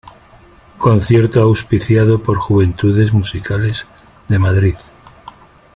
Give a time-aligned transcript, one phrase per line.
[0.79, 3.85] Concierto auspiciado por Juventudes Musicales
[4.29, 4.73] de Madrid.